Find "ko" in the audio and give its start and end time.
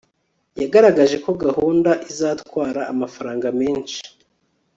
1.25-1.31